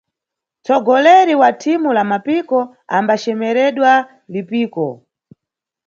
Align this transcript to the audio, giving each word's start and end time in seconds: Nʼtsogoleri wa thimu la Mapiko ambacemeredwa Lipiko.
Nʼtsogoleri 0.59 1.33
wa 1.41 1.49
thimu 1.61 1.89
la 1.97 2.03
Mapiko 2.11 2.59
ambacemeredwa 2.97 3.91
Lipiko. 4.33 4.87